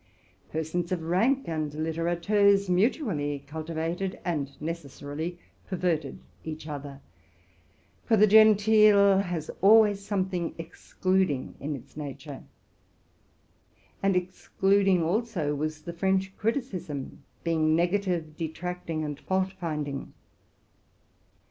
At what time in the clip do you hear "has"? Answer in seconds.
9.19-9.51